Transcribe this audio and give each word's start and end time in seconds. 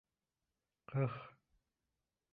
Ҡых! 0.93 1.21